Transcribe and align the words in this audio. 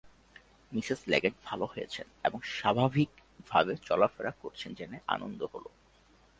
Mrs 0.71 0.99
Leggett 1.07 1.33
ভাল 1.45 1.59
হয়েছেন 1.63 2.07
এবং 2.23 2.39
স্বাভাবিক 2.51 3.09
ভাবে 3.49 3.73
চলাফেরা 3.85 4.31
করছেন 4.41 4.71
জেনে 4.73 4.97
আনন্দ 5.07 5.41
হল। 5.53 5.65